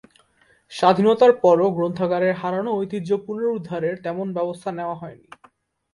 স্বাধীনতার 0.71 1.31
পরও 1.41 1.67
গ্রন্থাগারের 1.71 2.33
হারানো 2.33 2.71
ঐতিহ্য 2.75 3.09
পুনরুদ্ধারের 3.25 3.95
তেমন 4.03 4.27
ব্যবস্থা 4.33 4.69
নেয়া 4.71 4.95
হয়নি। 4.95 5.27